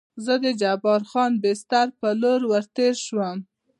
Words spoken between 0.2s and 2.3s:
زه د جبار خان بستر په